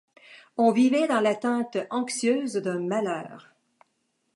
On 0.57 0.71
vivait 0.71 1.07
dans 1.07 1.19
l'attente 1.19 1.77
anxieuse 1.91 2.53
d'un 2.53 2.79
malheur. 2.79 3.53